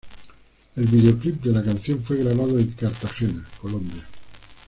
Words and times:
El 0.77 0.87
videoclip 0.87 1.43
de 1.43 1.51
la 1.51 1.61
canción 1.63 2.01
fue 2.03 2.17
grabada 2.17 2.59
en 2.59 2.71
Cartagena, 2.71 3.45
Colombia. 3.61 4.03